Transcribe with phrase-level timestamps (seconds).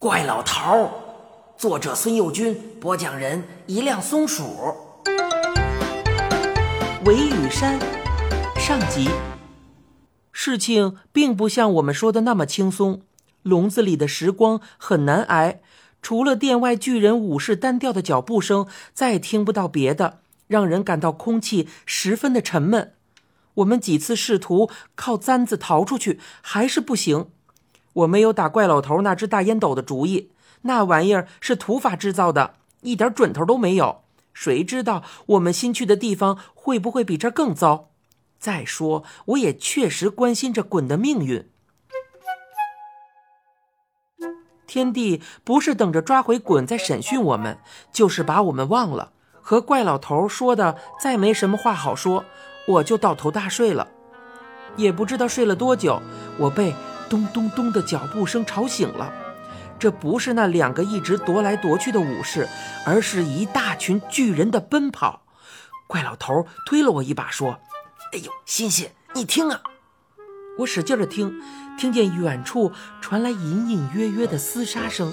[0.00, 0.90] 怪老头儿，
[1.58, 4.74] 作者孙幼军，播讲人一辆松鼠。
[7.04, 7.78] 韦雨山，
[8.56, 9.10] 上集。
[10.32, 13.02] 事情并不像我们说的那么轻松，
[13.42, 15.60] 笼子里的时光很难挨。
[16.00, 22.94] 除了殿外巨人武士单调的脚步声，再听不到别的，让人感到空气十分的沉闷。
[23.52, 27.26] 我们几次试图靠簪子逃出去，还是不行。
[28.00, 30.30] 我没有打怪老头那只大烟斗的主意，
[30.62, 34.02] 那玩意儿是土法制造的，一点准头都没有。
[34.32, 37.88] 谁知道我们新去的地方会不会比这更糟？
[38.38, 41.50] 再说，我也确实关心着滚的命运。
[44.66, 47.58] 天帝不是等着抓回滚再审讯我们，
[47.92, 49.12] 就是把我们忘了。
[49.42, 52.24] 和怪老头说的再没什么话好说，
[52.68, 53.88] 我就倒头大睡了。
[54.76, 56.00] 也不知道睡了多久，
[56.38, 56.72] 我被。
[57.10, 59.12] 咚咚咚的脚步声吵醒了，
[59.78, 62.48] 这不是那两个一直踱来踱去的武士，
[62.86, 65.24] 而是一大群巨人的奔跑。
[65.88, 67.58] 怪老头推了我一把，说
[68.14, 69.60] ：“哎呦，欣欣，你听啊！”
[70.58, 71.42] 我使劲的听，
[71.76, 75.12] 听见远处传来隐隐约约的厮杀声，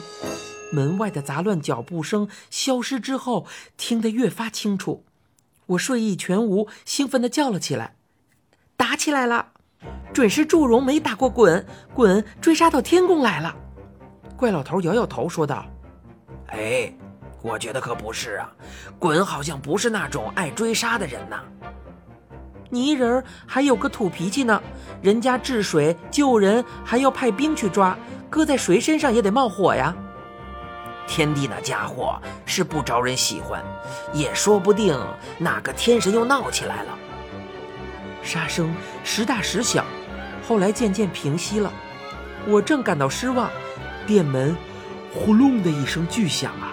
[0.72, 5.04] 门外的杂乱脚步声消失之后，听得越发清楚。
[5.66, 7.96] 我睡意全无，兴奋地叫了起来
[8.78, 9.54] ：“打起来了！”
[10.14, 13.56] 准是祝融没打过滚，滚追杀到天宫来了。
[14.36, 15.66] 怪老头摇摇头说道
[16.50, 16.92] ：“哎，
[17.42, 18.50] 我觉得可不是啊，
[18.98, 21.42] 滚好像不是那种爱追杀的人呐。
[22.70, 24.62] 泥人还有个土脾气呢，
[25.02, 27.98] 人家治水救人还要派兵去抓，
[28.30, 29.96] 搁在谁身上也得冒火呀。
[31.08, 33.64] 天帝那家伙是不招人喜欢，
[34.14, 35.00] 也说不定
[35.38, 36.98] 哪个天神又闹起来了。”
[38.28, 38.76] 杀声
[39.06, 39.86] 时大时小，
[40.46, 41.72] 后来渐渐平息了。
[42.46, 43.50] 我正感到失望，
[44.06, 44.54] 店门
[45.14, 46.72] 呼隆的一声巨响啊！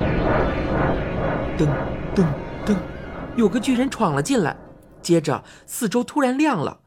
[1.56, 1.68] 噔
[2.12, 2.26] 噔
[2.66, 2.76] 噔，
[3.36, 4.56] 有个巨人闯了进来。
[5.00, 6.80] 接着四周突然亮了，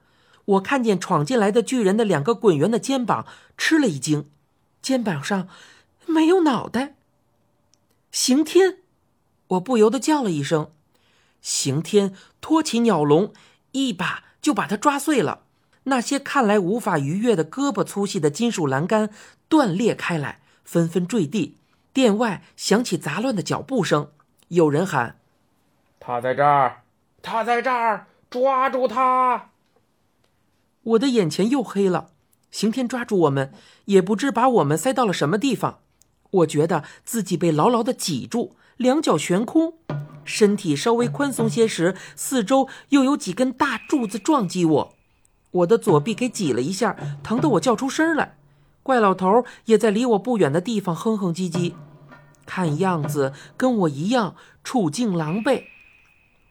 [0.44, 3.26] 我看见闯进来的巨人的两个滚圆的肩膀，
[3.58, 4.30] 吃了一惊，
[4.82, 5.48] 肩膀上
[6.06, 6.96] 没有脑袋。
[8.12, 8.80] 刑天，
[9.48, 10.72] 我不由得叫了一声。
[11.42, 13.32] 刑天托起鸟笼，
[13.72, 14.24] 一把。
[14.48, 15.42] 就把它抓碎了，
[15.84, 19.10] 那些看来无法逾越的胳膊粗细的金属栏杆
[19.50, 21.58] 断裂开来，纷纷坠地。
[21.92, 24.10] 店外响起杂乱的脚步声，
[24.48, 25.20] 有人喊
[26.00, 26.84] ：“他在这儿，
[27.22, 29.50] 他在这儿，抓住他！”
[30.84, 32.12] 我的眼前又黑了。
[32.50, 33.52] 刑天抓住我们，
[33.84, 35.80] 也不知把我们塞到了什么地方。
[36.32, 39.74] 我觉得自己被牢牢的挤住，两脚悬空。
[40.28, 44.96] 身体稍微宽松些时，四周又有几根大柱子撞击我，
[45.52, 48.38] 我的左臂给挤了一下，疼得我叫出声来。
[48.84, 51.74] 怪老头也在离我不远的地方哼哼唧唧，
[52.46, 55.64] 看样子跟我一样处境狼狈。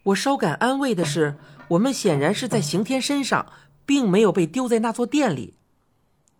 [0.04, 1.36] 我稍感安慰的是，
[1.68, 3.46] 我们显然是在刑天身上，
[3.84, 5.54] 并没有被丢在那座殿里。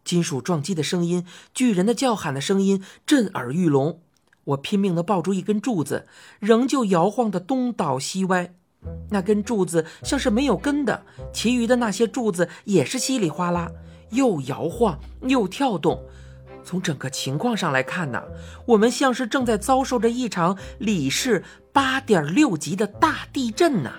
[0.05, 4.01] 金属撞击的声音，巨人的叫喊的声音，震耳欲聋。
[4.47, 6.07] 我拼命地抱住一根柱子，
[6.41, 8.55] 仍旧摇晃得东倒西歪。
[9.11, 13.71] 那根柱子像是没有根的，其余的那些柱子也是稀里哗啦，
[14.11, 16.01] 又摇晃又跳动。
[16.63, 18.23] 从整个情况上来看呢，
[18.67, 21.43] 我们像是正在遭受着一场里氏
[21.73, 23.93] 八点六级的大地震呢。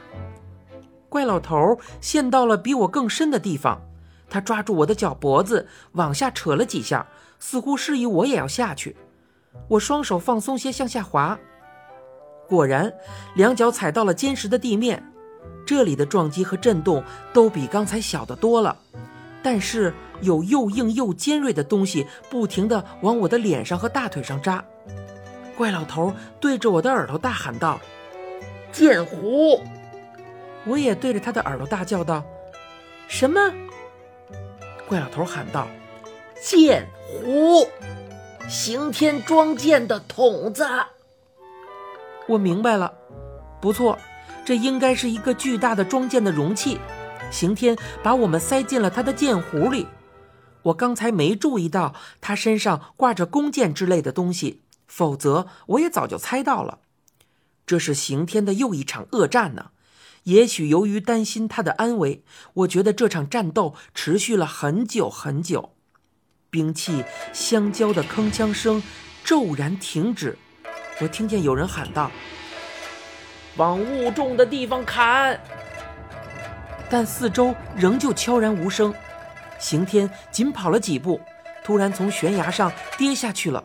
[1.10, 3.82] 怪老头陷到了比我更深的地方，
[4.30, 7.08] 他抓住我的脚脖子往下扯了几下，
[7.40, 8.96] 似乎示意我也要下去。
[9.68, 11.38] 我双手放松些，向下滑，
[12.48, 12.94] 果然，
[13.36, 15.04] 两脚踩到了坚实的地面。
[15.66, 17.04] 这里的撞击和震动
[17.34, 18.78] 都比刚才小得多了，
[19.44, 24.64] 但是有又硬又尖锐的东西不停地往我的脸上和大腿上扎。
[25.58, 27.80] 怪老头对着我的耳朵大喊道
[28.72, 29.62] ：“剑狐！”
[30.66, 32.24] 我也对着他的耳朵大叫道
[33.10, 33.40] ：“什么？”
[34.88, 35.68] 怪老头喊道
[36.42, 37.68] ：“剑狐！”
[38.50, 40.66] 刑天装剑的筒子，
[42.30, 42.94] 我明白了，
[43.62, 44.00] 不错，
[44.46, 46.80] 这应该是一个巨大的装剑的容器。
[47.30, 49.86] 刑天把我们塞进了他的剑壶里。
[50.62, 56.80] 我刚才没注意到他身上挂着弓箭之类的东西，否则我也早就猜到了。
[57.66, 59.72] 这是刑天的又一场恶战呢。
[60.24, 62.24] 也许由于担心他的安危，
[62.54, 65.74] 我觉得这场战斗持续了很久很久。
[66.50, 67.04] 兵器
[67.34, 68.82] 相交的铿锵声
[69.24, 70.38] 骤然停止，
[71.00, 72.10] 我听见有人喊道
[73.58, 75.40] ：“往雾重的地方砍！”
[76.90, 78.94] 但四周仍旧悄然无声。
[79.60, 81.20] 刑天仅跑了几步，
[81.64, 83.64] 突然从悬崖上跌下去了。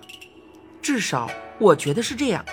[0.81, 2.45] 至少我觉得是这样。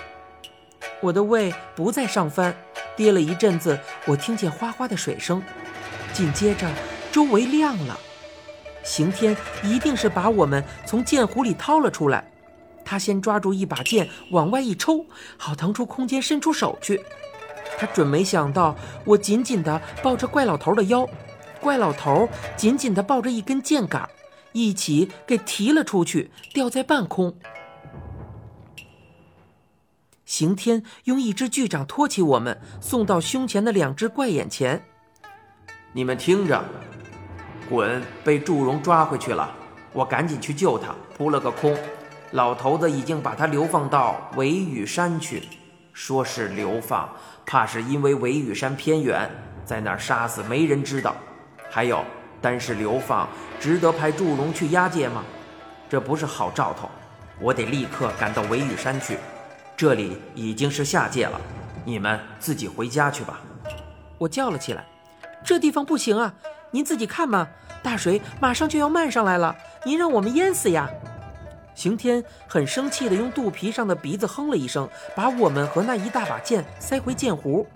[1.00, 2.54] 我的胃不再上翻，
[2.94, 5.42] 跌了一阵子，我听见哗哗的水声，
[6.12, 6.70] 紧接着
[7.10, 7.98] 周围亮了。
[8.82, 12.30] 刑天一定是把我们从剑湖里掏了出来。
[12.84, 15.04] 他先抓住一把剑往外一抽，
[15.36, 17.00] 好腾出空间伸出手去。
[17.78, 21.08] 他准没想到我紧紧地抱着怪老头的腰，
[21.60, 24.08] 怪老头紧紧地抱着一根剑杆，
[24.52, 27.34] 一起给提了出去，掉在半空。
[30.24, 34.84] 刑天用一只巨掌托起我们，送到胸前的两只怪眼前。
[35.92, 36.64] 你们听着，
[37.70, 39.48] 滚被祝融抓回去了，
[39.92, 41.78] 我赶紧去救他，扑了个空。
[42.32, 45.44] 老头子已经把他流放到维雨山去，
[45.92, 47.08] 说是流放，
[47.46, 49.30] 怕是因为维雨山偏远，
[49.64, 51.14] 在那儿杀死没人知道。
[51.70, 52.04] 还有，
[52.42, 53.28] 单是流放，
[53.60, 55.22] 值得派祝融去押解吗？
[55.88, 56.90] 这不是好兆头，
[57.40, 59.16] 我得立刻赶到维雨山去。
[59.76, 61.40] 这里已经是下界了，
[61.84, 63.40] 你们自己回家去吧。
[64.18, 64.84] 我叫了起来
[65.44, 66.34] ：“这地方不行啊！
[66.70, 67.48] 您自己看嘛，
[67.82, 70.88] 大水马上就要漫上来了，您让我们淹死呀！”
[71.74, 77.66] 刑天很生气地用肚皮上的鼻子哼了一声，把我们和那一大把剑塞回剑壶。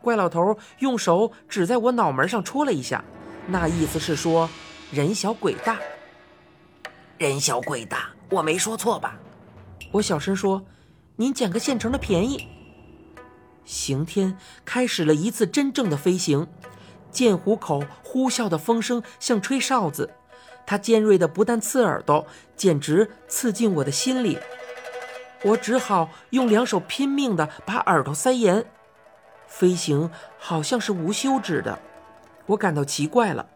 [0.00, 3.04] 怪老头用手指在我脑门上戳了一下，
[3.46, 4.48] 那意思是说
[4.90, 5.78] 人小鬼大。
[7.18, 9.16] 人小鬼大，我没说错吧？
[9.92, 10.64] 我小声说。
[11.16, 12.48] 您捡个现成的便宜。
[13.64, 16.48] 刑天开始了一次真正的飞行，
[17.14, 20.10] 剑壶口呼啸的风声像吹哨子，
[20.66, 22.26] 它尖锐的不但刺耳朵，
[22.56, 24.38] 简直刺进我的心里。
[25.44, 28.66] 我只好用两手拼命的把耳朵塞严。
[29.46, 31.78] 飞行好像是无休止的，
[32.46, 33.46] 我感到奇怪了，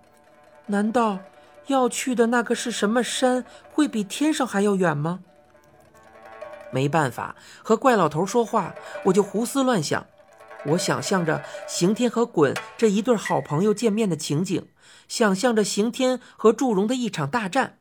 [0.66, 1.19] 难道
[1.66, 5.19] 要去的那个是什么山，会比天上还要远吗？
[6.70, 10.06] 没办法和怪老头说话，我就胡思乱想。
[10.66, 14.66] 我想象着刑天和滚这一对好朋友见面的情景，
[15.06, 17.78] 想象着刑天和祝融的一场大战。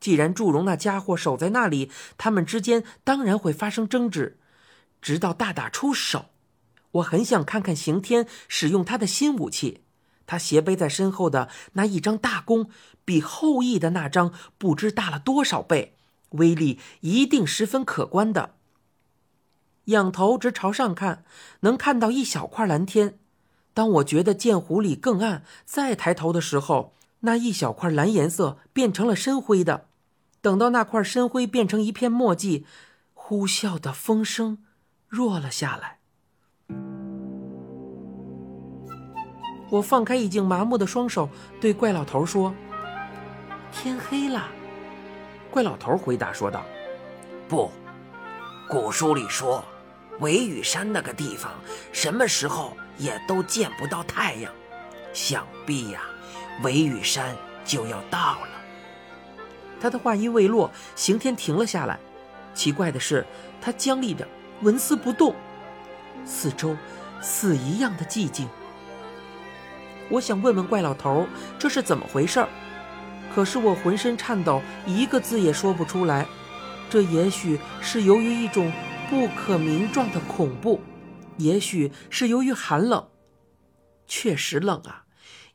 [0.00, 4.38] 既然祝融那家伙守在那里，他们之间当然会发生争执，
[5.02, 6.26] 直到大打出手。
[6.92, 9.82] 我很想看看刑天使用他的新武器，
[10.26, 12.70] 他斜背在身后的那一张大弓，
[13.04, 15.96] 比后羿的那张不知大了多少倍。
[16.30, 18.54] 威力一定十分可观的。
[19.88, 21.24] 仰头直朝上看，
[21.60, 23.18] 能看到一小块蓝天。
[23.74, 29.86] 当我觉得剑湖里更暗，再抬头的时候，那一小块蓝颜色变成了深灰的。
[30.40, 32.66] 等到那块深灰变成一片墨迹，
[33.12, 34.58] 呼啸的风声
[35.08, 35.98] 弱了下来。
[39.70, 41.28] 我放开已经麻木的双手，
[41.60, 42.54] 对怪老头说
[43.72, 44.48] ：“天黑了。”
[45.50, 46.64] 怪老头回答说道
[47.48, 47.70] ：“不，
[48.68, 49.62] 古书里说，
[50.20, 51.52] 维雨山那个地方
[51.92, 54.52] 什么时候也都见不到太阳，
[55.12, 56.00] 想必呀，
[56.62, 58.48] 维雨山就要到了。”
[59.80, 61.98] 他的话音未落，刑天停了下来。
[62.52, 63.24] 奇怪的是，
[63.60, 64.26] 他僵立着，
[64.62, 65.34] 纹丝不动，
[66.24, 66.76] 四周
[67.20, 68.48] 死一样的寂静。
[70.08, 71.28] 我想问问怪老头，
[71.60, 72.48] 这是怎么回事儿？
[73.32, 76.26] 可是我浑身颤抖，一个字也说不出来。
[76.90, 78.72] 这也许是由于一种
[79.08, 80.80] 不可名状的恐怖，
[81.38, 83.08] 也许是由于寒冷。
[84.06, 85.06] 确实冷啊！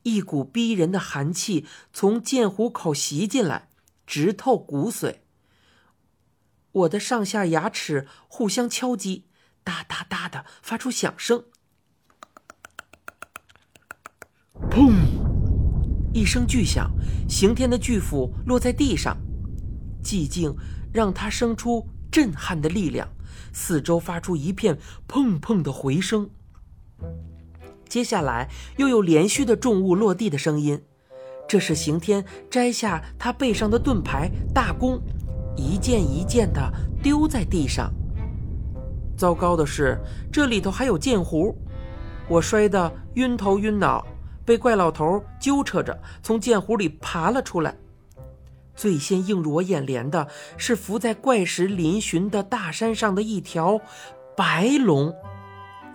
[0.01, 3.70] 一股逼人的寒气从剑壶口袭进来，
[4.08, 5.18] 直透骨髓。
[6.72, 9.25] 我的上下牙齿互相敲击，
[9.63, 11.46] 哒哒哒的发出响声。
[14.72, 14.94] 砰！
[16.12, 16.92] 一声巨响，
[17.30, 19.16] 刑天的巨斧落在地上，
[20.04, 20.56] 寂静
[20.92, 23.10] 让他生出震撼的力量，
[23.53, 24.77] 四周发出一片
[25.08, 26.29] 砰砰的回声。
[27.89, 30.79] 接下来又有连续的重物落地的声音，
[31.48, 35.01] 这是刑天摘下他背上的盾牌大弓，
[35.58, 37.91] 一件一件的丢在地上。
[39.17, 40.00] 糟糕的是，
[40.32, 41.58] 这里头还有剑壶，
[42.29, 44.05] 我摔得晕头晕脑。
[44.46, 47.75] 被怪老头揪扯着从剑壶里爬了出来，
[48.75, 50.27] 最先映入我眼帘的
[50.58, 53.80] 是伏在怪石嶙峋的大山上的一条
[54.36, 55.13] 白龙，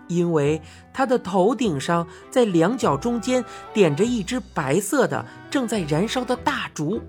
[0.08, 7.00] 因为它的头顶上在两脚中间点着一只白色的正在燃烧的大烛，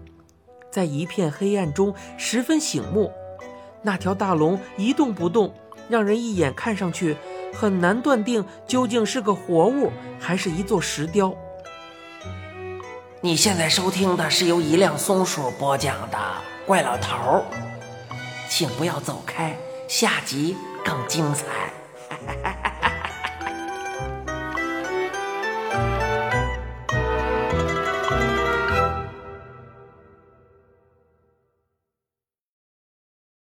[0.72, 3.12] 在一片黑暗中十分醒目。
[3.82, 5.54] 那条大龙一动不动，
[5.88, 7.16] 让人一眼看上去。
[7.52, 11.36] 很难断定究竟是个活物还是一座石雕。
[13.22, 16.18] 你现在收听的是由一辆松鼠播讲的
[16.66, 17.44] 《怪老头儿》。
[18.50, 19.54] 请不要走开，
[19.90, 21.44] 下集更精彩。